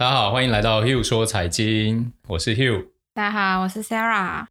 [0.00, 2.86] 大家好，欢迎来到 Hugh 说财经，我是 Hugh。
[3.12, 4.46] 大家好，我是 Sarah。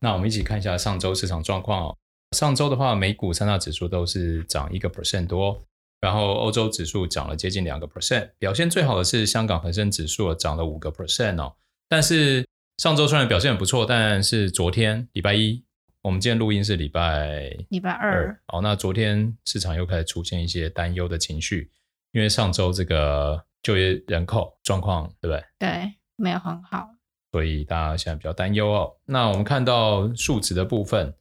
[0.00, 1.98] 那我们一起看一下上周市场状况哦。
[2.34, 5.62] 上周的话，美股三大指数都是涨一个 percent 多，
[6.00, 8.30] 然后欧洲指数涨了接近两个 percent。
[8.38, 11.54] 表现最好的是香港恒生指数涨了五个 percent 哦。
[11.86, 12.48] 但是
[12.78, 15.62] 上周虽然表现很不错，但是昨天礼拜一，
[16.00, 18.62] 我们今天录音是礼拜礼拜二哦。
[18.62, 21.70] 那昨天市场又开始出现一些担忧的情绪，
[22.12, 23.44] 因为上周这个。
[23.64, 25.44] 就业人口状况对不对？
[25.58, 26.86] 对，没有很好，
[27.32, 28.94] 所以大家现在比较担忧哦。
[29.06, 31.12] 那我们看到数值的部分，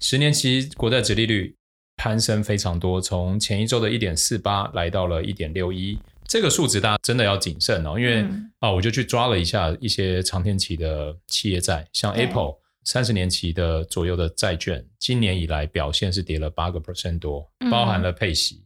[0.00, 1.56] 十年期国债殖利率
[1.96, 18.56] 攀升非常多，从前一周的一点四八来到了一点六一，这个数值大家真的要谨慎哦，因为、嗯、啊，我就去抓了一下一些长天期的企业债，像 Apple 三十年期的左右的债券，今年以来表现是跌了八个 percent 多，包含了配息。
[18.56, 18.65] 嗯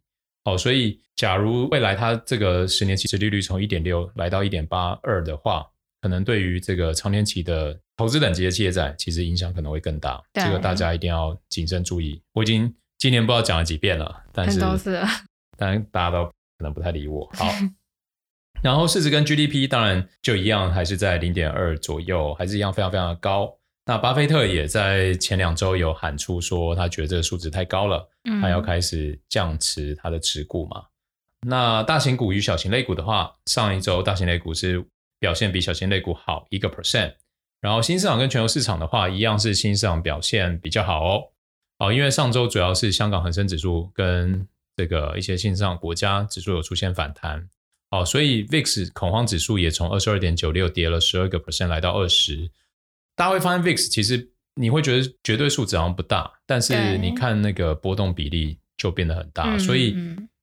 [0.51, 5.67] 哦，所以假如未来它这个十年期殖利率从一点六来到一点八二的话，
[6.01, 10.23] 可能对于这个长年期的投资等级的企业债，其实影响可能会更大。
[10.35, 12.21] 这个大家一定要谨慎注意。
[12.33, 14.59] 我已经今年不知道讲了几遍了，但是
[15.57, 16.33] 当然大家都可
[16.65, 17.29] 能不太理我。
[17.35, 17.47] 好，
[18.63, 23.55] 然后市值跟 GDP 当然就一样，还是在零点二左右，还是一样非常非常的高。
[23.87, 28.09] 那巴菲特也在前两周有喊出说，他觉得这个数值太高了，
[28.41, 30.85] 他要开始降持他的持股嘛。
[31.43, 34.85] 嗯、那大型股与小型类股的话，上一周大型类股是
[35.19, 37.15] 表现比小型类股好一个 percent，
[37.61, 41.25] 然后新市场跟全球市场的话，一样是新市场表现比较好哦。
[41.79, 47.49] 哦，因为上周主要是香港恒生指数跟这个一些新市场国家指数有出现反弹，
[47.91, 52.51] 哦，所以 VIX 恐慌指数也从二十二点九六跌了十二个 percent 来到二十。
[53.21, 59.59] 大家会发现 VIX 其实你会觉得绝对数值好像不大，但是你看那个波动比例就变得很大。
[59.59, 59.95] 所以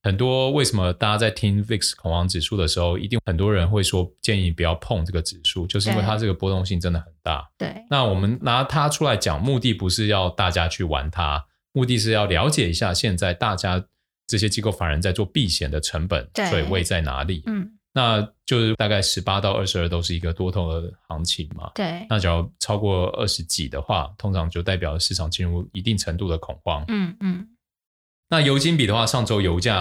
[0.04, 7.50] 很多为什么大家在听 VIX 恐慌指数的时候，一定很多人会说建议不要碰这个指数，就是因为它这个波动性真的很大。
[7.58, 13.84] 对，那我们拿它出来讲，目的不是要大家去玩它，目的是要了解一下现在大家
[14.28, 17.42] 这些机构法人在做避险的成本水位在哪里。
[17.46, 17.72] 嗯。
[17.94, 21.70] 那就是大概十八到二十二都是一个多头的行情嘛。
[21.74, 22.06] 对。
[22.08, 26.84] 那只要超过二十几的话，通常就代表市场进入一定程度的恐慌。
[26.88, 27.48] 嗯嗯。
[28.28, 29.76] 那油金比的话，上周油价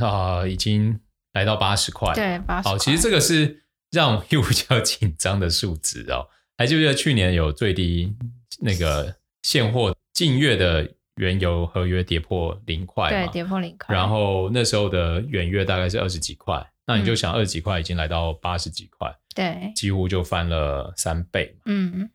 [0.00, 0.98] 啊、呃、已经
[1.34, 2.12] 来到八十块。
[2.14, 2.68] 对，八十。
[2.68, 6.26] 好，其实这个是让我又比较紧张的数值哦。
[6.56, 8.12] 还记不记得去年有最低
[8.60, 13.10] 那个现货近月的原油合约跌破零块？
[13.10, 13.94] 对，跌破零块。
[13.94, 16.66] 然后那时候的远月大概是二十几块。
[16.92, 21.56] 那你就想二十几块已经来到八十几块，对，几乎就翻了三倍。
[21.64, 22.10] 嗯，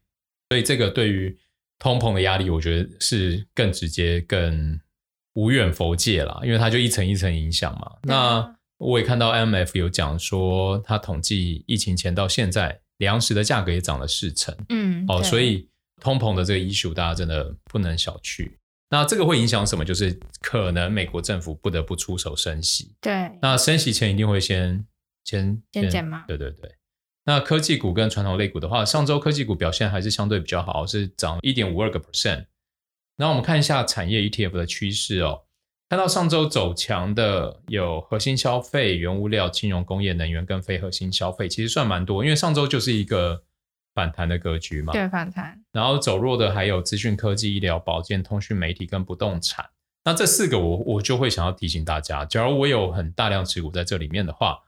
[0.49, 1.35] 所以这个对于
[1.79, 4.79] 通膨的压力，我觉得是更直接、更
[5.33, 7.91] 无远弗届了，因为它就一层一层影响嘛。
[8.03, 14.55] 那我也看到 IMF 有讲说，它统计疫情前到现在，粮食的价格也涨了四成。
[14.69, 15.67] 嗯，哦，所以
[15.99, 18.51] 通膨的这个 issue 大家真的不能小觑。
[18.89, 19.83] 那这个会影响什么？
[19.83, 22.95] 就是可能美国政府不得不出手升息。
[23.01, 24.85] 对，那升息前一定会先
[25.25, 26.23] 先先减嘛。
[26.27, 26.71] 对对对。
[27.25, 32.45] 那科技股跟传统类股的话，上周科技股表现还是相对比较好，是涨一点五二个 percent。
[33.17, 35.43] 然后我们看一下产业 ETF 的趋势哦，
[35.89, 43.43] 看到上周走强的有核心消费、原物料、金融、工业、能源跟非核心消费，其实算蛮多，因为上周就是一个。
[43.97, 45.59] 反弹的格局嘛，对，反弹。
[45.71, 49.67] 然后走弱的还有资讯科技、医疗保健、通讯媒体跟不动产。
[50.03, 54.59] 那这四个我我就会想要提醒大家，假如我有很大量持股在这里面的话，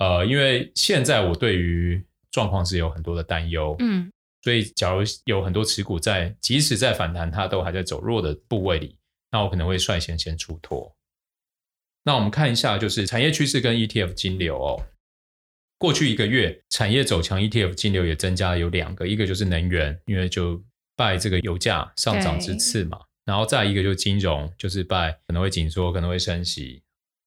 [0.00, 4.12] 呃，因为现在我对于状况是有很多的担忧，嗯，
[4.42, 8.98] 所以假如有很多持股在，即使在反弹，它都还在走弱的部位里，
[9.30, 10.94] 那我可能会率先先出脱。
[12.04, 14.84] 那我们看一下，就是产业趋势跟 ETF 金流哦。
[15.78, 20.62] 过去一个月，产业走强，ETF 金流也增加了有两个，一个就是能源，因为就
[20.96, 26.82] 拜这个油价上涨之赐嘛，然后再一个就是金融，就是拜可能会紧缩，可能会升息，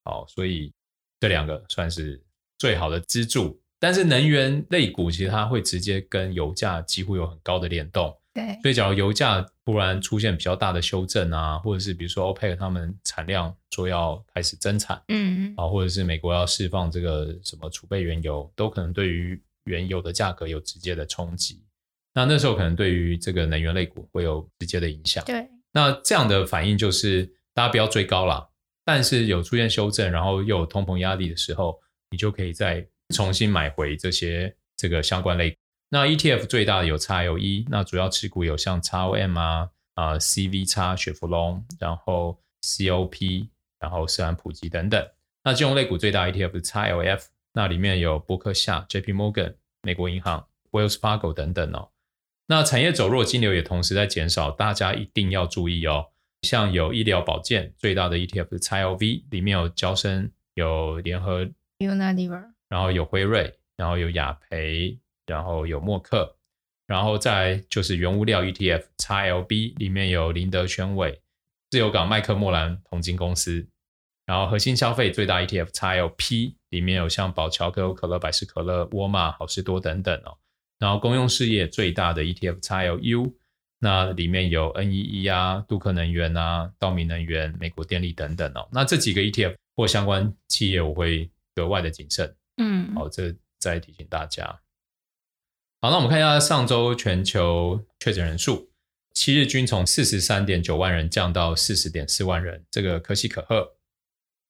[0.06, 0.72] 好，所以
[1.20, 2.24] 这两个算是
[2.58, 3.60] 最好的支柱。
[3.80, 8.12] 但是能源类股其实它会直接跟油价几乎有很高的联动。
[8.38, 21.64] 对，所以假如油价突然出现比较大的修正啊，或者是比如说 OPEC 他们产量说要开始增产，嗯，啊，或者是美国要释放这个什么储备原油，都可能对于原油的价格有直接的冲击。
[22.14, 25.26] 那那时候可能对于这个能源类股会有直接的影响。
[25.26, 27.26] 对，那这样的反应就是
[27.56, 28.48] 大家不要追高了，
[28.86, 31.80] 但是有出现修正，然后又有通膨压力的时候，
[32.12, 35.58] 你就可以再重新买回这些这个相关类股。
[35.90, 43.48] 那 ETF 最大的有 XLE，那主要持股有像 XOM 啊、啊、呃、CVX 雪佛龙，然后 COP，
[43.80, 45.08] 然后斯兰普吉等等。
[45.44, 49.14] 那金融类股最大 ETF 是 XLF，那里面有伯克夏、J.P.
[49.14, 51.90] Morgan、美国银行、Wells Fargo 等等哦。
[52.48, 56.08] 那产业走弱，金流也同时在减少，大家一定要注意哦。
[56.42, 61.50] 像有医疗保健最大的 ETF 是 XLV，里面有交生、有联合、
[61.80, 64.98] Unilever，然后有辉瑞，然后有雅培，
[65.28, 66.36] 然后有默克，
[66.88, 71.22] 然后再就是原物料 ETF XLB，里面有林德宣伟、
[71.70, 73.68] 自由港麦克莫兰铜金公司，
[74.26, 80.38] 然后核心消费最大 ETF XLP，里面有像宝侨、可口可乐、百事可乐、沃尔玛、好事多等等哦。
[80.80, 83.34] 然后公用事业最大的 ETF XLU，
[83.80, 88.68] 那里面有 NEE 啊、杜克能源啊、道明能源、美国电力等等哦。
[88.72, 92.36] 那这几个 ETF 或相关企业，我会格外的谨慎。
[92.58, 94.60] 嗯，好，这再提醒大家。
[95.82, 98.70] 好，那我们看一下上周全球确诊人数，
[99.14, 103.76] 七日均从四十三点九万人降到四十点四万人，这个可喜可贺，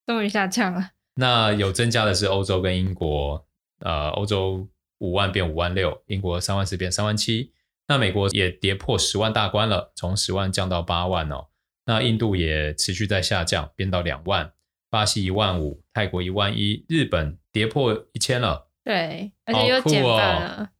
[0.05, 0.91] 终于下降了。
[1.15, 3.45] 那有增加的是欧洲跟英国，
[3.79, 4.67] 呃，欧洲。
[4.99, 7.53] 五万变五万六，英国三万四变三万七，
[7.87, 11.49] 那美国也跌破十万大关了，从十万降到八万哦。
[11.85, 14.53] 那印度也持续在下降，变到两万，
[14.89, 20.71] 巴西一万五，泰国一万一，日本跌破一千了，对，而且又减半了，它、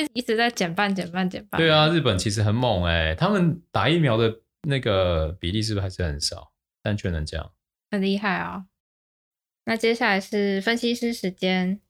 [0.00, 1.58] 哦、一直在减半、减半、减半。
[1.60, 6.52] 对啊，日本其实很猛哎，他们打疫苗的那个比例是不是还是很少？
[6.82, 7.52] 但却能这样，
[7.90, 8.64] 很厉害啊、哦。
[9.64, 11.80] 那接下来是分析师时间。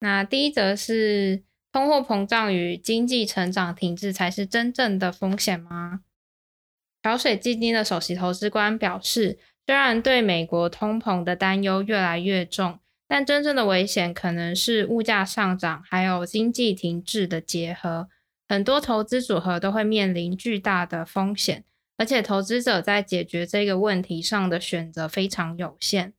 [0.00, 1.42] 那第一则是
[1.72, 6.00] 通货膨胀与经济成长停滞才是真正的风险吗？
[7.02, 18.08] 桥水基金的首席投资官表示，虽然对美国通膨的担忧越来越重，但真正的危险可能是物价上涨还有经济停滞的结合。
[18.48, 21.64] 很多投资组合都会面临巨大的风险，
[21.96, 26.12] 而且投资者在解决这个问题上的选择非常有限。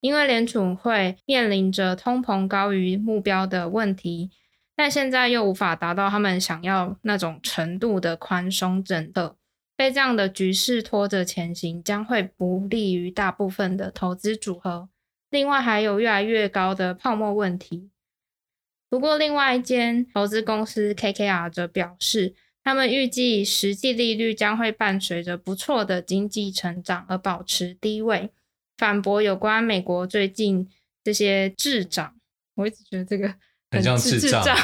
[0.00, 4.30] 因为联储会面临着通膨高于目标的问题，
[4.74, 9.36] 但现在又无法达到他们想要那种程度的宽松政策，
[9.76, 14.88] 被这样的局势拖着前行，将会不利于大部分的投资组合。
[15.32, 17.88] 另外，还有越来越高的泡沫问题。
[18.90, 28.30] 不过，另外一间投资公司 KKR 则表示，他们预计实际利率将会伴随着不错的经济成长而保持低位。
[28.76, 30.68] 反驳有关美国最近
[31.02, 32.14] 这些滞涨，
[32.56, 33.36] 我一直觉得这个很，
[33.70, 34.54] 很像滞涨，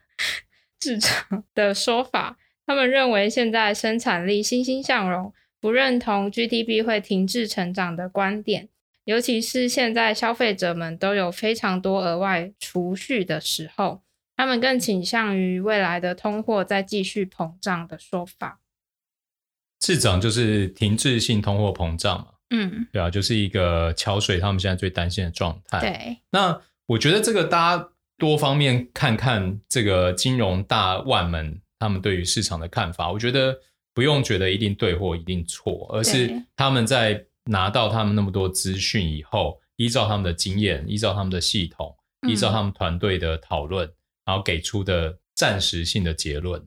[0.78, 2.36] 滞涨的说法。
[2.66, 8.68] 他们认为现在生产力欣欣向荣，不认同 GDP 会停滞成长的观点。
[9.08, 14.02] 尤其是现在消费者们都有非常多额外储蓄的时候，
[14.36, 18.60] 他们更倾向于未来的通货再继续膨胀的说法。
[19.80, 22.26] 滞涨就是停滞性通货膨胀嘛。
[22.50, 25.80] 嗯，对啊，就是一个桥水他们现在最担心的状态。
[25.80, 27.88] 对，那我觉得这个大家
[28.18, 33.58] 多方面看看这个金融大腕们他们对于市场的看法，我觉得
[33.94, 41.96] 不用觉得一定对或一定错，而是他们在拿到他们那么多资讯以后，依照他们的经验，依照他们的系统，
[42.28, 43.94] 依照他们团队的讨论，嗯、
[44.26, 46.62] 然后给出的暂时性的结论。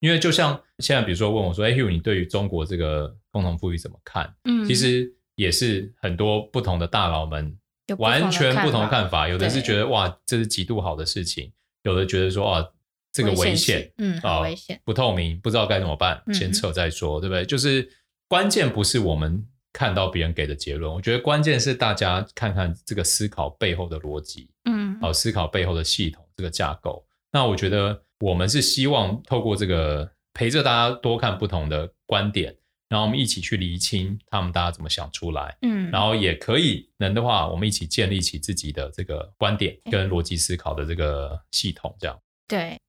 [0.00, 7.56] 因为就像现在，比如说问我说：“哎，Hugh，你对于中国这个共同富裕怎么看？”嗯，其实也是很多不同的大佬们
[7.98, 9.28] 完全不同的看法。
[9.28, 11.50] 有的是觉得哇，这是极度好的事情；
[11.84, 12.66] 有的觉得说啊，
[13.12, 17.46] 这个危险，嗯，啊危险，不透明，不知道该怎么办，先撤再说，对不对？
[17.46, 17.88] 就是
[18.28, 19.44] 关键不是我们
[19.76, 27.06] 看到别人给的结论，我觉得关键是大家看看这个思考背后的逻辑，嗯，好，思考背后的系统这个架构。
[27.30, 28.02] 那我觉得。
[28.20, 32.56] 我们是希望透过这个陪着大家多看不同的观点，
[32.88, 42.18] 然后我们一起去厘清他们大家怎么想出来，嗯，然后也可以能的话，我们一起建立起自己的这个观点跟逻辑思考的这个系统，这样。
[42.48, 42.80] 对。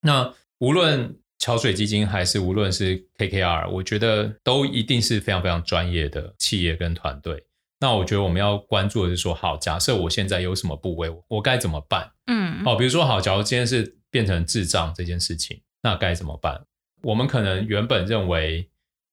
[0.00, 7.44] 那无论桥水基金还是无论是 KKR，我觉得都一定是非常非常专业的企业跟团队。
[7.80, 12.10] 那我觉得我们要关注的是说，好，假设我现在有什么部位，我该怎么办？
[12.28, 13.98] 嗯，好，比如说好，假如今天是。
[14.14, 16.64] 变成智障这件事情，那该怎么办？
[17.02, 18.70] 我们可能原本认为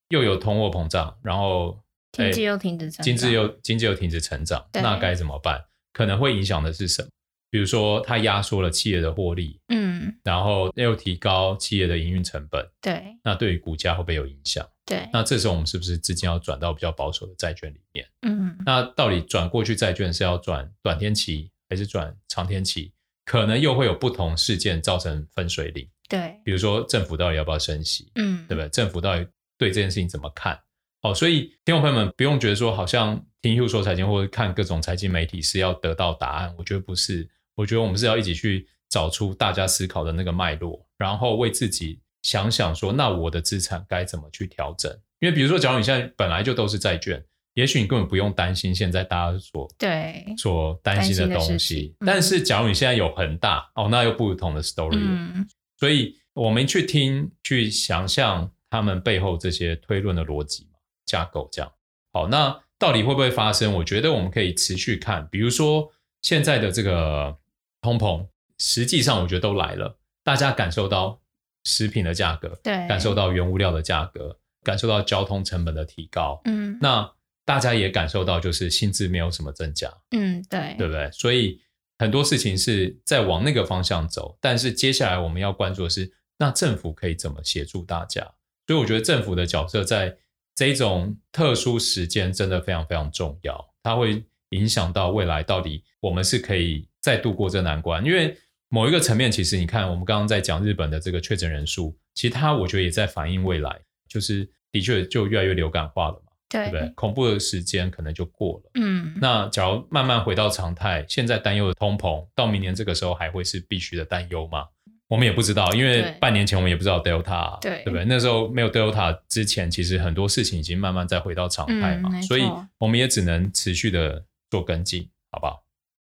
[0.09, 5.65] 又有通货膨胀，然后经济又停止成长，经济又经济又停止成长，那该怎么办？
[5.91, 7.09] 可能会影响的是什么？
[7.51, 14.65] 比如说，它压缩了企业的获利，嗯，然后又提高企业的营运成本，对，那对于股价会不会有影响？
[14.85, 18.07] 对，那这时候我们是不是资金要转到比较保守的债券里面？
[18.21, 22.93] 嗯，那到底转过去债券是要转短天期还是转长天期？
[23.25, 28.67] 可能又会有不同事件造成分水岭，对，比如说政府到底要不要升息，嗯，对不对？
[28.69, 29.27] 政府到底
[29.57, 30.59] 对这件事情怎么看？
[31.01, 37.29] 哦，所以听众朋友们不用觉得说好像听 Hugh 说财经或者看各种财经媒体是要得到答案，我觉得不是，
[37.61, 44.91] 我觉得我们是要一起去找出大家思考的那个脉络，然后为自己想想说，那我的资产该怎么去调整？
[45.19, 47.23] 因为比如说，假如你现在本来就都是债券。
[47.53, 55.01] 也许你根本不用担心现在大家所对所担心的东西，嗯、但是假如你现在有恒大哦，那又不同的 story 了。
[55.35, 55.45] 嗯、
[55.77, 60.69] 所以我们去听、去想象他们背后这些推论的逻辑
[61.05, 61.69] 架构，这样
[62.13, 62.25] 好。
[62.29, 63.73] 那到底会不会发生？
[63.73, 65.91] 我觉得我们可以持续看，比如说
[66.21, 67.37] 现在的这个
[67.81, 71.21] 通膨，实际上我觉得都来了，大家感受到
[71.63, 77.11] 食品的价格，对，感受到原物料的价格，感受到交通成本的提高，嗯，那。
[77.43, 81.09] 大家也感受到，就是薪资没有什么增加，嗯，对，对不对？
[81.11, 81.59] 所以
[81.97, 88.21] 很多事情是在往那个方向走，但是接下来我们要关注的是，那政府可以怎么协助大家？
[88.67, 90.15] 所以我觉得政府的角色在
[90.55, 98.05] 这种特殊时间真的非常非常重要，它会影响到未来到底我们是可以再度过这难关。
[98.05, 98.37] 因为
[98.69, 106.31] 某一个层面，其实你看，我们刚刚在讲日本的这个确诊人数，其实它我觉得也在反映未来，就是的确就越来越流感化了嘛。
[106.49, 106.85] 对不对？
[106.95, 108.71] 恐怖的时间可能就过了。
[108.73, 114.65] 嗯，那假如慢慢回到常态，现在担忧的通膨，到明年这个时候还会是必须的担忧吗？
[115.07, 118.03] 我们也不知道，因为半年前我们也不知道 Delta，对，对不对？
[118.03, 122.43] 那时候没有 Delta 之前，其实很多事情已经慢慢在回到常态嘛，嗯，所以
[122.77, 125.63] 我们也只能持续的做跟进，好不好？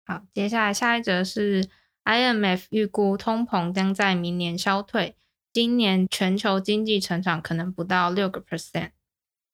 [0.06, 1.68] 好，接下来下一则是
[2.04, 5.16] IMF 预估通膨将在明年消退，
[5.52, 8.90] 今年全球经济成长可能不到六个 percent。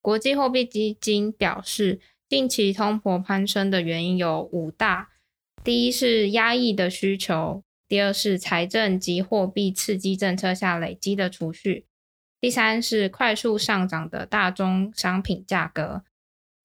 [0.03, 5.13] 国际货币基金表示，近期通膨攀升的原因有五大：
[5.65, 11.87] 第一是压抑的需求；第二是财政及货币刺激政策下累积的储蓄；
[12.39, 16.03] 第三是快速上涨的大宗商品价格；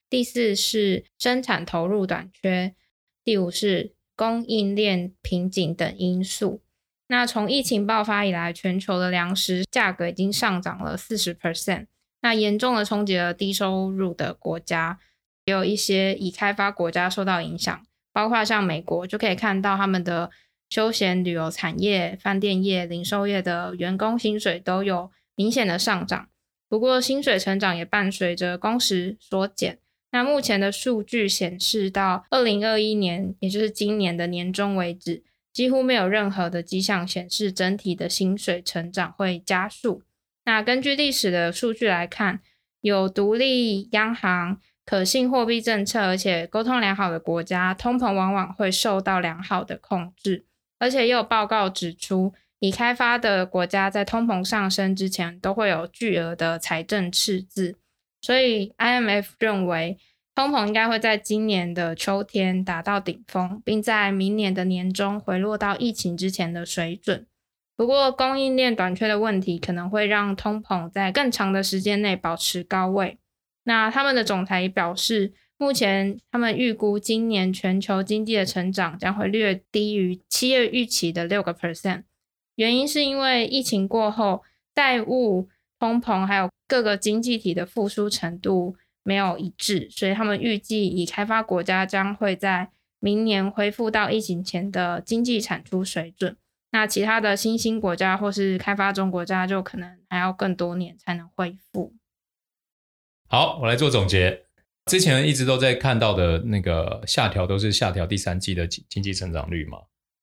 [0.10, 2.74] 第四是生产投入短缺；
[3.27, 6.62] 第五是供应链瓶颈等因素。
[7.10, 11.88] 那从疫情爆发以来，全球的粮食价格已经上涨了四十 percent。
[12.22, 14.98] 那严重的冲击了低收入的国家，
[15.43, 20.31] 也有一些已开发国家受到影响，包括像美国，就可以看到他们的
[20.69, 26.29] 休闲旅游产业、饭店业、零售业的员工薪水都有明显的上涨。
[26.69, 29.79] 不过，薪水成长也伴随着工时缩减。
[30.17, 35.21] 那目前的数据显示，到二零二一年，也就是今年的年中为止，
[35.53, 40.01] 几乎没有任何的迹象显示整体的薪水成长会加速。
[40.45, 42.39] 那根据历史的数据来看，
[42.81, 50.45] 有独立央行、可信货币政策，而且沟通良好的国家，通膨往往会受到良好的控制。
[50.79, 57.75] 而且也有报告指出，已开发的国家在通膨上升之前，都会有巨额的财政赤字。
[58.27, 59.98] 所以 IMF 认为，
[60.36, 67.25] 通膨应该会在今年的秋天达到顶峰，并在明年的年中回落到疫情之前的水准。
[67.77, 73.17] 不过，供应链短缺的问题可能会让通膨在更长的时间内保持高位。
[73.63, 82.03] 那他们的总裁也表示，目前他们预估今年全球经济的成长将会略低于七月预期的六个 percent。
[82.55, 84.43] 原因是因为疫情过后，
[84.75, 85.48] 债务、
[85.79, 92.69] 通膨还有各个经济体的复苏程度没有一致，所以他们预计已开发国家将会在
[93.00, 96.36] 明年恢复到疫情前的经济产出水准。
[96.72, 101.93] 那其他的新兴国家或是开发中国家就可能还要更多年才能恢复。
[103.29, 104.43] 好，我来做总结。
[104.86, 109.77] 之前一直都在看到的那个下调，都是下调第三季的经经济成长率嘛。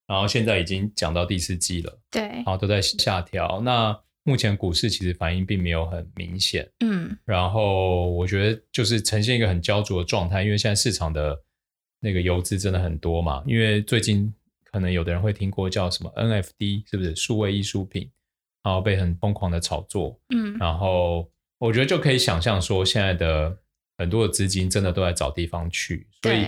[0.06, 3.60] 然后现在已经讲到第四季了，对，然后都在下调。
[3.62, 7.16] 那目前股市其实反应并没有很明显，嗯。
[7.24, 11.38] 然后我觉得就是呈现一个很焦灼的状态，因为现在市场的
[12.00, 14.34] 那个游资真的很多嘛，因为最近。
[14.72, 18.10] 可能有的人会听过叫什么 NFT，是不是数位艺术品？
[18.64, 23.56] 然后被很疯狂的炒作，嗯，然后我觉得就可以想象说，现在的
[23.96, 26.38] 很多的资金真的都在找地方去，所以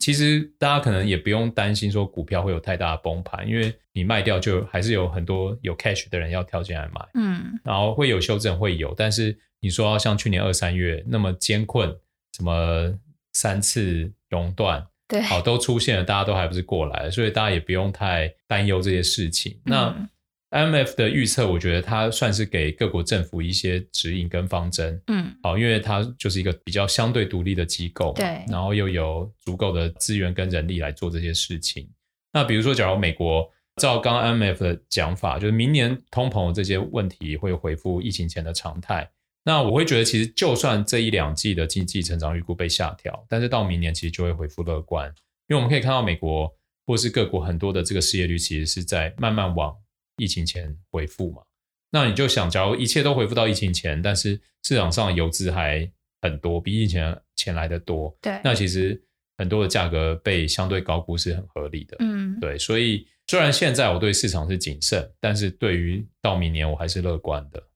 [0.00, 11.94] 其实大家可能也不用担心说股票会有太大的崩盘，因为你卖掉就还是有很多有 cash 的人要跳进来买，嗯，然后会有修正会有，但是你说像去年二三月那么艰困，
[12.34, 12.92] 什么
[13.34, 14.84] 三次熔断。
[15.06, 19.52] 对，好，都出现了，大家都还不是过来，所以大家也不用太担忧这些事情。
[19.52, 20.08] 嗯、那
[20.50, 25.00] IMF 的预测，我觉得它算是给各国政府一些指引跟方针。
[25.06, 31.88] 嗯，好，因为它就是一个比较相对独立的机构，对，然后又有足够的资源跟人力来做这些事情。
[32.32, 39.08] 那比如说，假如美国照刚刚 IMF 的讲法，就是明年通膨这些问题会恢复疫情前的常态。
[39.44, 45.08] 那我会觉得，其实就算这一两季的经济成长预估被下调，但是到明年其实就会恢复乐观，
[45.48, 46.52] 因为我们可以看到美国
[46.86, 49.74] 或是各国很多的这个失业率其实是在慢慢往
[50.20, 51.42] 疫情前回复嘛。
[51.90, 59.02] 那你就想，假如一切都回复到疫情前，但是市场上游资还很多，比疫情前前来的多，对，那其实
[59.38, 67.68] 很多的价格被相对高估是很合理的，嗯，对，所以虽然现在我对市场是谨慎，但是对于到明年我还是乐观的。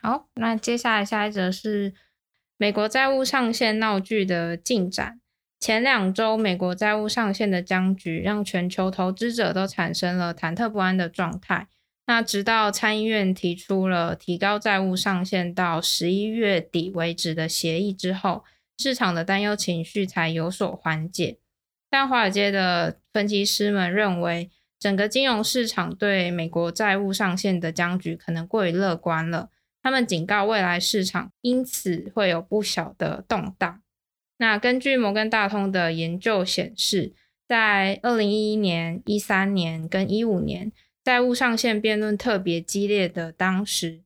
[0.00, 1.92] 好，那接下来下一则是
[2.56, 5.20] 美国债务上限闹剧的进展。
[5.60, 11.66] 前两周，美国债务上限的僵局让全球投资者都产生了忐忑不安的状态。
[12.06, 18.44] 那直到参议院提出了提高债务上限到十一月底为止的协议之后，
[18.78, 21.38] 市场的担忧情绪才有所缓解。
[21.90, 29.50] 但华尔街的分析师们认为，整个金融市场对美国债务上限的僵局可能过于乐观了。
[29.82, 33.82] 他们警告未来市场因此会有不小的动荡。
[34.38, 37.12] 那根据摩根大通的研究显示，
[37.46, 40.72] 在二零一一年、一三年跟一五年。
[41.04, 44.02] 债务上限辩论特别激烈的当时，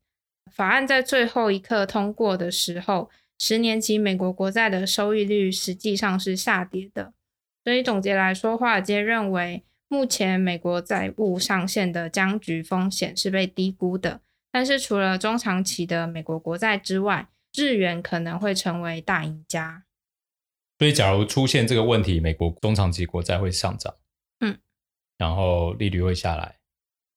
[0.53, 3.11] 法案在最后一刻通过的时候，
[3.41, 7.13] 十年期美国国债的收益率实际上是下跌的。
[7.65, 14.21] 所以总结来说，华尔街认为目前美国债务上限的僵局风险是被低估的。
[14.53, 19.83] 但是除了中长期的美国国债之外，日元可能会成为大赢家。
[20.83, 23.95] 所以，假如出现这个问题，美国中长期国债会上涨，
[24.41, 24.59] 嗯，
[25.17, 26.57] 然后利率会下来。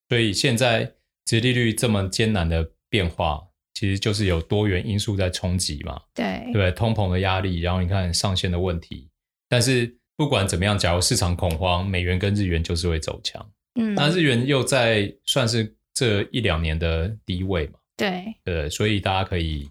[0.08, 0.94] 所以现在
[1.26, 3.42] 殖利率这么艰难的变化，
[3.74, 6.00] 其实就是有多元因素在冲击嘛。
[6.14, 9.10] 对，对，通膨的压力，然后你看上限的问题。
[9.50, 13.44] 但是不管怎么样，假如市场恐慌，美元跟日元就是会走强。
[13.80, 17.80] 嗯，那日元又在算是这一两年的低位嘛。
[17.98, 19.68] 对，对，所以大家可以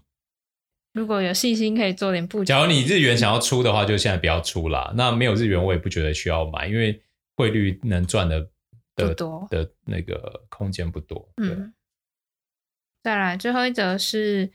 [0.95, 2.45] 如果有信心，可以做点布局。
[2.45, 4.91] 假如你日元想要出的话，就现在不要出啦。
[4.97, 7.03] 那没有日元，我也不觉得需要买，因为
[7.35, 8.49] 汇率能赚的。
[8.97, 11.27] 的不多的那个空间不多。
[11.35, 11.73] 嗯，
[13.03, 14.53] 再来最后一则是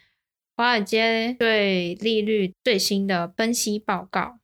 [0.57, 4.39] 华尔街对利率最新的分析报告。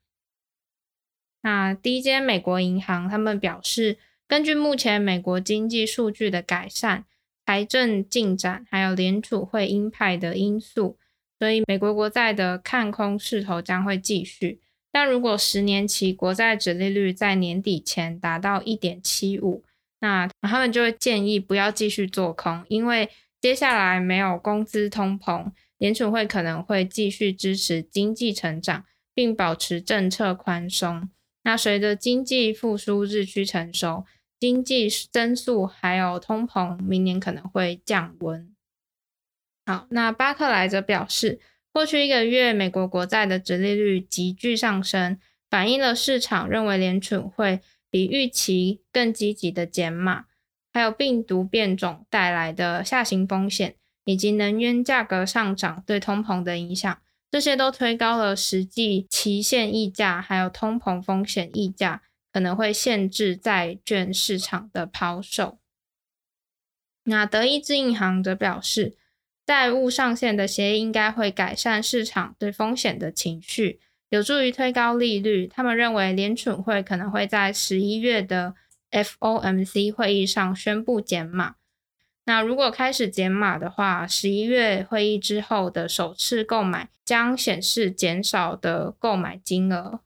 [1.41, 3.97] 那第一间美国银行他们表示，
[4.29, 7.07] 根据目前美国经济数据的改善、
[7.47, 10.99] 财政进展，还有联储会鹰派的因素，
[11.39, 14.61] 所以美国国债的看空势头将会继续。
[14.93, 19.63] 但如果十年期国债殖利率在年底前达到一点七五，
[20.01, 31.11] 那他们就会建议不要继续做空，因为接下来没有工资通膨，联储会可能会继续支持经济成长，并保持政策宽松。
[31.43, 34.07] 那随着经济复苏日趋成熟，
[34.41, 38.56] 经济增速还有通膨，明年可能会降温。
[39.67, 41.39] 好，那巴克莱则表示，
[41.71, 45.19] 过去一个月美国国债的殖利率急剧上升，
[45.51, 47.61] 反映了市场认为联储会。
[47.89, 50.27] 比预期更积极的减码，
[50.71, 57.01] 还有病毒变种带来的下行风险，以及能源价格上涨对通膨的影响，
[57.31, 65.59] 这些都推高了实际期限溢价，还有通膨风险溢价，可能会限制债券市场的抛售。
[67.05, 68.99] 那德意志银行则表示，
[69.47, 73.81] 债务上限的协议应该会改善市场对风险的情绪。
[74.09, 75.47] 有助于推高利率。
[75.47, 78.55] 他们认为联储会可能会在十一月的
[78.91, 81.57] FOMC 会议上宣布减码。
[82.25, 90.01] 那如果开始减码的话，十一月会议之后的首次购买将显示减少的购买金额。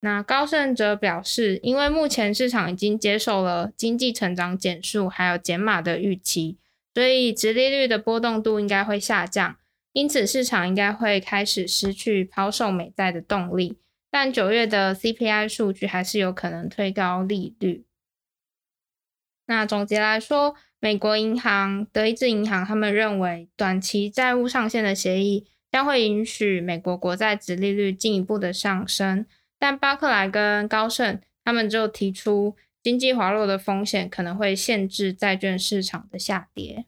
[0.00, 6.58] 那高盛则表示，因为目前市场已经接受了经济成长减速还有减码的预期，
[6.94, 9.56] 所以殖利率的波动度应该会下降。
[9.92, 13.76] 因此，市场应该会开始失去抛售美债的动力，
[14.10, 17.84] 但九月的 CPI 数据还是有可能推高利率。
[19.46, 29.26] 那总结来说，美国银行、德意志银行他们认为，短期债务上限的协议将会允许美国国债殖利率进一步的上升，
[29.58, 36.86] 但巴克莱跟高盛他们就提出，经济滑落的风险可能会限制债券市场的下跌。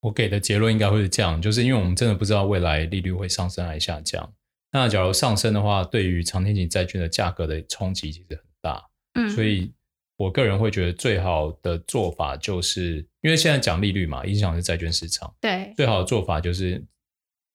[0.00, 4.32] 我给的结论应该会是这样，就是因为我们真的不知道未来利率会上升还是下降。
[4.70, 8.84] 那假如上升的话，对于长天期债券的价格的冲击其实很大。
[9.14, 9.72] 嗯，所以
[10.16, 15.34] 我个人会觉得最好的做法就是，因为现在讲利率嘛，影响是债券市场。
[15.40, 16.84] 对，最好的做法就是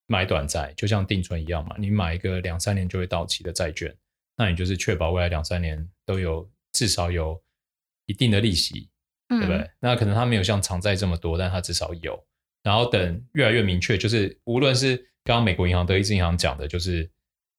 [0.08, 3.96] 买短债，就像定存一样嘛，你买一个两三年就会到期的债券，
[4.36, 7.40] 那你就是确保未来两三年都有至少有
[8.12, 8.90] 一定的利息，
[9.30, 9.56] 对不对？
[9.56, 12.22] 嗯，那可能它没有像长债这么多，但它至少有。
[12.62, 17.10] 然后等越来越明确，就是无论是刚刚美国银行、德意志银行讲的，就是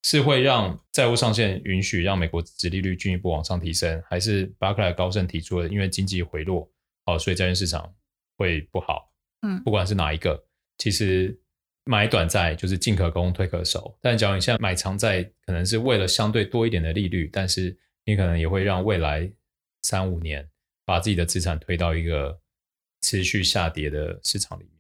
[0.03, 6.71] 是会让债务上限允许让美国殖利率进一步往上提升，还是巴克莱高盛提出的，因为经济回落，
[7.07, 7.91] 哦，所以债券市场
[8.37, 9.11] 会不好。
[9.41, 10.41] 嗯，不管是哪一个，
[10.79, 11.37] 其实
[11.85, 13.99] 买短债就是进可攻退可守。
[14.01, 19.29] 但假如你现在买长债，可能是为了相对多一点的利率，但是你可能也会让未来
[19.83, 20.49] 三五年
[20.85, 22.39] 把自己的资产推到一个
[23.03, 24.73] 持续下跌的市场里面。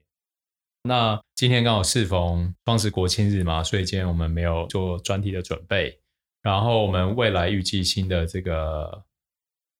[0.85, 5.99] 那今天刚好适逢双十国庆日嘛，所以今天我们没有做专题的准备。
[6.43, 9.05] 然后我们未来预计新的这个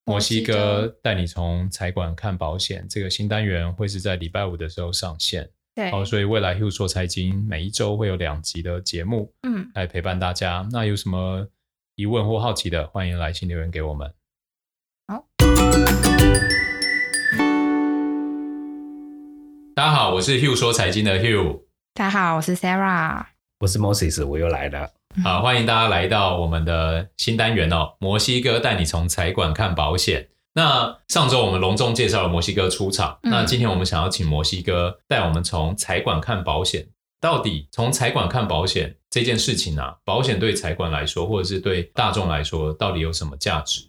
[0.05, 5.49] 墨西哥带你从财管看保险这个新单元会是在礼拜五的时候上线。
[5.75, 10.65] 对，好，所以未来 Hugh 说财经每一周会有两集的节目，嗯，来陪伴大家。
[10.71, 11.45] 那有什么
[11.95, 14.09] 疑问或好奇的，欢迎来信留言给我们。
[15.43, 15.61] 好。
[19.75, 21.61] 大家好，我是 Hugh 说财经的 Hugh。
[21.93, 23.25] 大家好，我是 Sarah。
[23.59, 24.89] 我是 Moses，我又来了。
[25.23, 30.29] 好，欢迎大家来到我们的新单元哦，墨西哥带你从财管看保险。
[30.55, 36.87] 那上周我们隆重介绍了墨西哥出场，嗯、那今天我们想要请墨西哥带我们从财管看保险。
[37.21, 43.81] 到底从财管看保险这件事情啊，保险对财管来说，或者是对大众来说，到底有什么价值？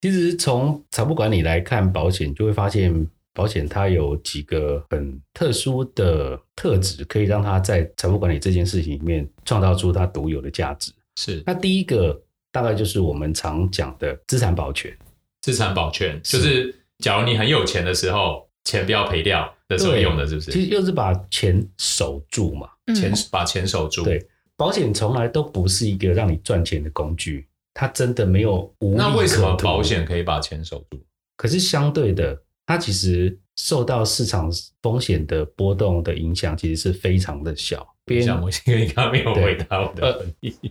[0.00, 3.06] 其实从财务管理来看保险，就会发现。
[3.32, 10.92] 保险它有几个很特殊的特质，可以让它在财富管理这件事情里面创造出它独有的价值。
[11.14, 14.94] 是，那第一个大概就是我们常讲的资产保全。
[15.42, 20.50] 资产保全就是，假如你很有钱的时候，钱不要赔掉的时候用的，是不是？
[20.50, 24.02] 其实就是把钱守住嘛，钱把钱守住。
[24.02, 24.20] 对，
[24.56, 27.46] 保险从来都不是一个让你赚钱的工具，
[27.80, 28.94] 它真的没有无。
[28.94, 31.02] 那为什么保险可以把钱守住？
[31.38, 32.38] 可是相对的。
[32.66, 34.48] 它其实受到市场
[34.80, 37.84] 风险的波动的影响，其实是非常的小。
[38.22, 40.70] 像我现在刚刚没有回答我的问题，呃、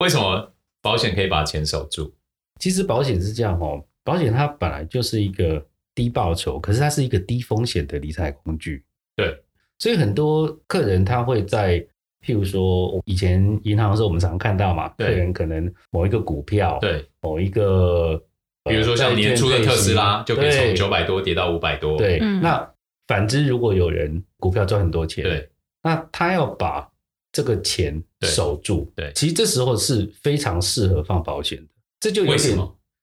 [0.00, 2.12] 为什么保险可以把钱守住？
[2.58, 8.84] 其实保险是这样哦，保险它本来就是一个低报酬，可是它是一个低风险的理财工具。
[9.16, 9.42] 对，
[9.78, 11.82] 所以很多客人他会在，
[12.28, 15.06] 譬如说以前银行的时候，我们常看到嘛，对。
[15.06, 18.22] 客人可能某一个股票，对，某一个。
[18.64, 21.96] 比如说像年初的特斯拉，就可以从九百多跌到五百多。
[21.96, 22.70] 对，那
[23.06, 25.48] 反之，如果有人股票赚很多钱，对，
[25.82, 26.86] 那他要把
[27.32, 31.64] 这个钱守住，对，其实这时候是非常适合放保险的。
[31.98, 32.58] 这就有点，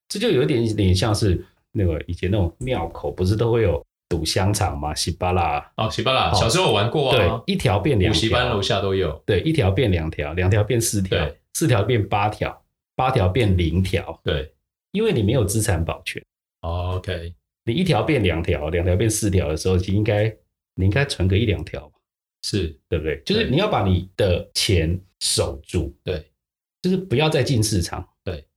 [0.07, 12.63] 这就有点点像是那个以前那种庙口，不是都会有赌香肠嘛，西巴拉哦，西巴拉，小时候我玩过啊，对，一条变两条，补习班楼下都有，对，一条变两条，两条变四条，四条变八条，
[12.95, 14.51] 八条变零条，对。
[14.91, 16.23] 因为你没有资产保全
[16.61, 20.33] ，OK，你一条变两条，两条变四条的时候，其实应该
[20.75, 21.99] 你应该存个一两条吧，
[22.43, 22.79] 是。
[22.87, 23.21] 对不对？
[23.25, 26.31] 就是你要把你的钱守住，对，
[26.81, 28.47] 就是不要再进市场，对，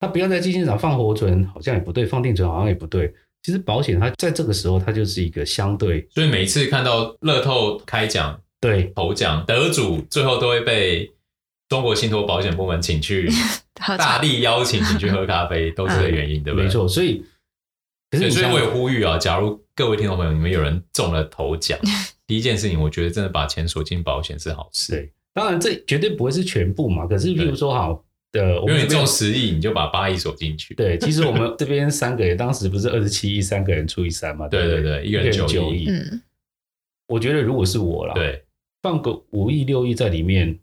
[0.00, 3.14] 他不要再进市场放活存，好像也不对，放定存好像也不对。
[3.42, 11.10] 其实保险它在这个时候，它就是一个相对，所以每一次看到乐透开奖，对，头奖得主最后都会被
[11.68, 13.30] 中国信托保险部门请去。
[13.74, 16.66] 大力邀请你去喝咖啡，都是这个原因，对不对？
[16.66, 17.24] 没错，所以，
[18.16, 21.76] 所以，所以我也呼吁啊，假如各位听众朋友，你们有人中了头奖，
[22.28, 24.92] 第一件事情，我觉得真的把钱锁进保险是好事。
[24.92, 27.06] 对，当然这绝对不会是全部嘛。
[27.08, 30.74] 可是，比如说好的，因为你中十亿，你就把八亿锁进去。
[30.74, 34.48] 对，其实我们 这边三个人，当时不是二十七亿，三个人除以三嘛？
[34.48, 35.86] 对对对，一个人九亿。
[35.88, 36.20] 嗯，
[37.06, 38.42] 我觉得如果是我啦，对，
[38.82, 40.58] 放个五亿六亿在里面。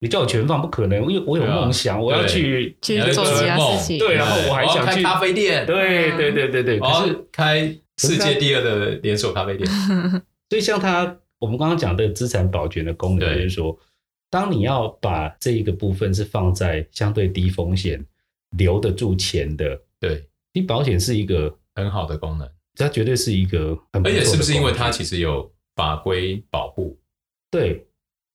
[0.00, 3.98] 你叫我全放不可能，因为我有梦想，我要去去做其他事情。
[3.98, 5.64] 对，然后我还想去咖啡店。
[5.64, 9.66] 对对对对对，可是开世界第二的连锁咖啡店。
[10.50, 13.74] 所以像他，我们刚刚讲的资产保全的功能，就是说，
[14.34, 18.04] 当你要把这一个部分是放在相对低风险、
[18.56, 26.98] 留得住钱的，对，你保险是一个很好的功能，它绝对是一个很，而且是不是因为它其实有法规保护？
[27.48, 27.86] 对。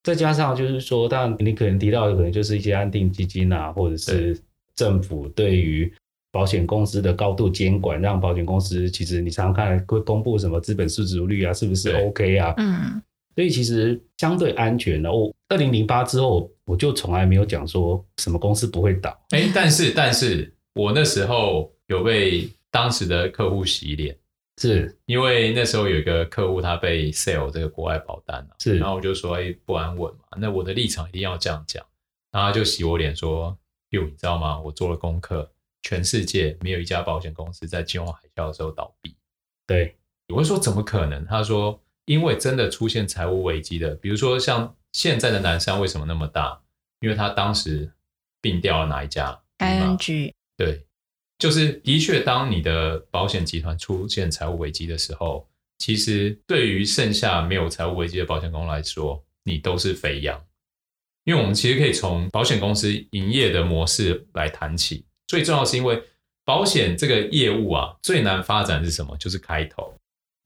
[0.02, 4.40] 再加上就是说，当然你可能提到的可能就是一些安定基金啊，或者是
[4.74, 5.94] 政府对于
[6.32, 12.54] 保险公司的高度监管，让保险公司其实你常常看会公布什么资本适足率啊，是不是 OK 啊？
[12.58, 13.02] 嗯，
[13.36, 15.12] 所以其实相对安全的。
[15.12, 19.10] 我二零零八之后，我就从来没有讲说什么公司不会倒。
[19.32, 24.18] 哎、欸，但是但是我那时候有被当时的客户洗脸。
[24.62, 31.82] 是因为那时候有一个客户他被 sell 这个国外保单了，是，然后我就说哎不安稳嘛，那我的立场一定要这样讲，
[32.30, 33.58] 然后他就洗我脸说，
[33.92, 34.60] 哟你知道吗？
[34.60, 35.50] 我做了功课，
[35.84, 39.16] 全世界没有一家保险公司在金融海啸的时候倒闭。
[39.66, 39.96] 对，
[40.28, 41.26] 我会说怎么可能？
[41.26, 46.60] 他说因为真的出现财务危机的，比如说像现在的南山为什么那么大？
[47.02, 47.94] 因为他当时
[48.42, 50.34] 并掉了哪一家？ING。
[50.58, 50.88] 对，
[51.38, 60.44] 就是的确，当你的保险集团出现财务危机的时候，其实对于剩下没有财务危机的保险公司来说，你都是肥羊。
[61.26, 65.06] 因为我们其实可以从保险公司营业的模式来谈起。
[65.28, 66.02] 最重要是因为
[66.44, 69.16] 保险这个业务啊，最难发展是什么？
[69.18, 69.94] 就是开头。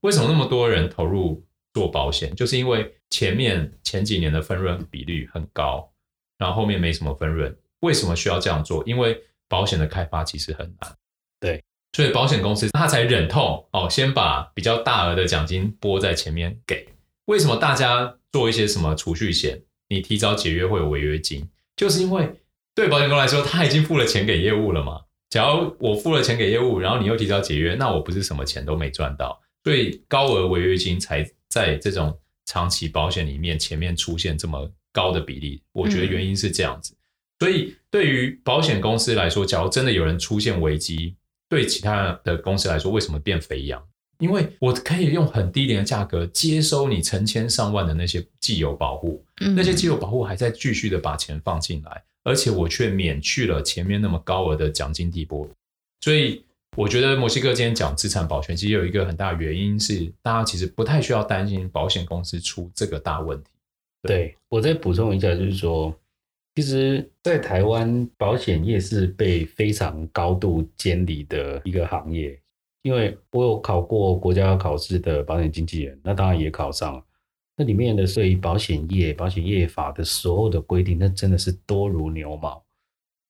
[0.02, 1.42] 为什么那么多人投入
[1.74, 2.36] 做保险？
[2.36, 5.92] 就是因为前面前几年的分润比率很高，
[6.38, 7.56] 然后后面没什么分润。
[7.82, 8.84] 为什么需要这样做？
[8.86, 10.96] 因为保险的开发其实很难。
[11.40, 16.88] 对，所以保险公司他才忍痛哦，先把比较大额的奖金拨在前面给。
[17.26, 19.62] 为什么大家做一些什么储蓄险？
[19.90, 22.28] 你提早解约会有违约金，就是因为
[22.74, 25.02] 对保险公司来说，他已经付了钱给业务了嘛。
[25.30, 29.42] 假如我付了钱给业务，然后你又提早解约，那我不是什么钱都没赚到。
[29.64, 35.62] 所以高额违约金才在这种长期保险里面前面出现这么高的比例。
[35.72, 36.96] 我觉得原因是这样子。
[37.40, 41.16] 所以对于保险公司来说，假如真的有人出现危机，
[41.48, 43.86] 对其他的公司来说，为什么变肥羊？
[44.18, 55.48] 因为我可以用很低廉的价格接收你成千上万的那些既有保护，嗯、那些既有保护还在继续的把钱放进来，而且我却免去了前面那么高额的奖金递拨。
[56.02, 56.44] 所以
[56.76, 63.52] 我觉得墨西哥今天讲资产保全，其实有一个很大原因是，大家其实不太需要担心保险公司出这个大问题。
[64.02, 65.94] 对，我再补充一下，就是说，
[66.56, 72.38] 其实，在台湾保险业是被非常高度监理的一个行业。
[72.82, 77.04] 因为我有考过国家考试的保险经纪人，那当然也考上了。
[77.56, 82.62] 那里面的对于保险业、保险业法的所有的规定，那真的是多如牛毛。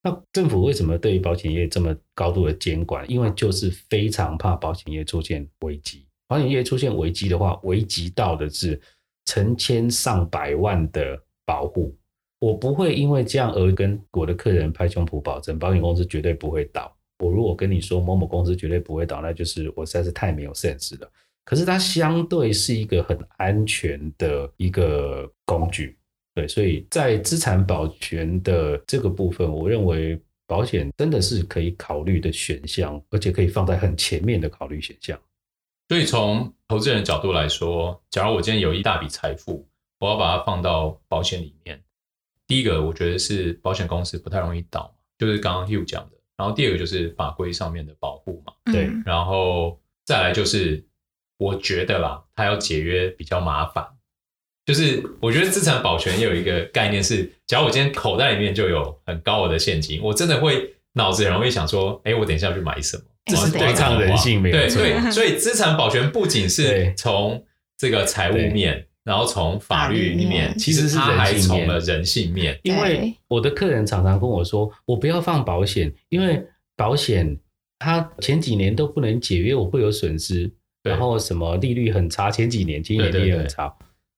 [0.03, 3.09] 那政府为什么对于保险业这么高度的监管？
[3.09, 6.05] 因为就是非常怕保险业出现危机。
[6.27, 8.79] 保险业出现危机的话，危及到的是
[9.25, 11.95] 成千上百万的保护。
[12.39, 16.93] 我不会因为这样而跟我的客人拍胸脯保证，保险公司绝对不会倒。
[17.19, 21.09] 我如果跟你说某某公司绝对不会倒，那就是我实在是太没有 sense 了。
[21.45, 25.97] 可是它相对是一个很安全的一个工具，
[26.35, 35.19] 对，所以在资产保全的这个部分，我认为保险真的是可以考虑的选项，而且可以放在很前面的考虑选项。
[35.89, 39.67] 所以从投资人的角度来说，假如我今天有一大笔财富，
[39.99, 41.81] 我要把它放到保险里面，
[42.47, 46.17] 第一个我觉得是保险公司不太容易倒，就是刚刚 Hugh 讲的。
[46.35, 50.83] 然后第二个就是法规上面的保护嘛，对，然后再来就是
[51.37, 53.87] 我觉得啦，它要解约比较麻烦，
[54.65, 63.04] 就是我觉得资产保全也有一个概念是，假如我今天口袋里面就有很高额的现金，我真的会脑子很容易想说，哎，我等一下要去买什么？
[63.26, 67.43] 这是对抗人性没有错，对对，所以资产保全不仅是从
[67.78, 68.86] 这个财务面。
[69.06, 72.58] 然后从法律里面，其实是还从了人性面。
[72.63, 76.41] 因为我的客人常常跟我说，我不要放保险，因为
[76.78, 77.38] 保险
[77.80, 80.49] 它前几年都不能解约，我会有损失。
[80.84, 83.73] 然后什么利率很差，前几年前几年利率很差，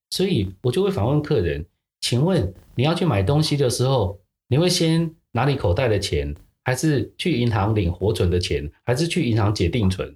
[0.10, 1.66] 所以我就会反问客人：
[2.02, 10.16] 请问你要去买东西的时候，你会先拿你口袋的钱，还是去银行领活存的钱，还是去银行解定存，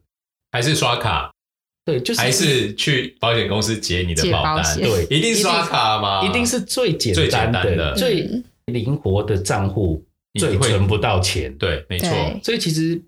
[0.52, 1.34] 还是刷卡？
[1.86, 6.24] 对，就是还是去保险公司解你的保单，保对，一定刷卡吗？
[6.24, 10.06] 一定是最简单的、最，的最灵活的账户，
[10.40, 11.52] 最存不到钱。
[11.58, 12.10] 对，没错。
[12.44, 13.02] 所以其实，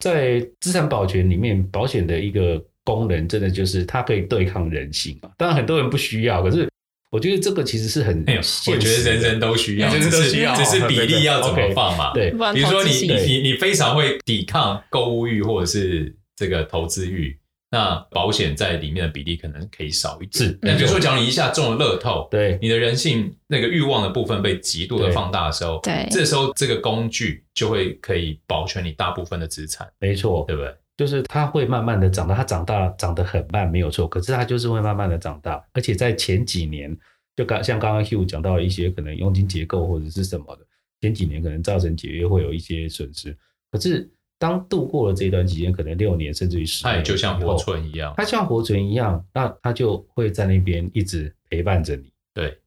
[0.00, 5.30] 在资产保全里面，保险的一个功能，真的就是它可以对抗人性嘛。
[5.36, 6.68] 当然，很多人不需要，可是
[7.10, 8.40] 我觉得这个其实是很没有。
[8.40, 12.12] 我觉得人人都需要，人人都需要，只是比例要怎么放嘛。
[12.12, 17.38] 对，比如说你你你你非常会抵抗购物欲，或者是这个投资欲。
[17.74, 20.58] 那保险在里面的比例可能可以少一点。
[20.60, 29.88] 那比如说，假如你一下中了乐透，对，你的人性那个欲望的部分被极度的放大的时候，对，这时候这个工具就会可以保全你大部分的资产。
[29.98, 30.74] 没错，对不对？
[31.02, 34.06] 就是它会慢慢的长大，它长大长得很慢，没有错。
[34.06, 36.96] 可是它就是会慢慢的长大，而且在前几年，
[37.34, 40.64] 就刚像刚刚 Hugh 讲到一些可能佣金结构或者是什么的，
[41.00, 43.36] 前几年可能造成解约会有一些损失，
[43.70, 44.08] 可是。
[44.38, 52.10] 当度过了这段期间，可能六年甚至于十年，它也就像活存一样，它像活存一样，那它就会在那边一直陪伴着你。
[52.34, 52.58] 对，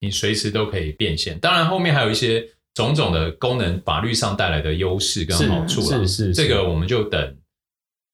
[0.00, 1.38] 你随时都可以变现。
[1.38, 5.86] 当然，后面还有一些种种的功能，法律上带来的优势跟好处了。
[5.86, 7.36] 是是，是，这个我们就等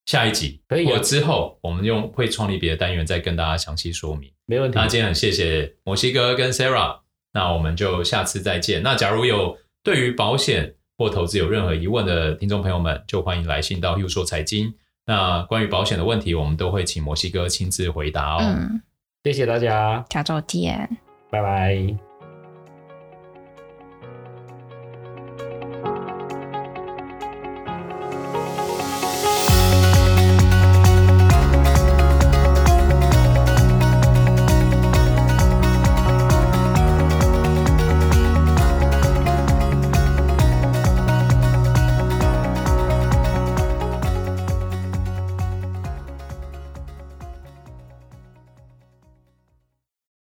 [0.06, 0.86] 下一集，可以。
[0.86, 4.30] 或之后我们用会创立别的单元再跟大家详细说明。
[4.46, 4.78] 没问题。
[4.78, 6.98] 那今天很谢谢摩西哥跟 Sarah，
[7.32, 8.82] 那我们就下次再见。
[8.82, 14.74] 那假如有对于保险或投资有任何疑问的听众朋友们，就欢迎来信到 Hugh 说财经。
[15.06, 18.38] 那关于保险的问题，我们都会请墨西哥亲自回答哦。
[18.40, 18.82] 嗯，
[19.22, 20.88] 谢谢大家，下周见，
[21.30, 22.13] 拜拜。